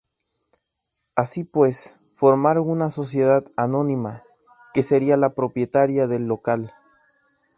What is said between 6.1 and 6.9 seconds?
local.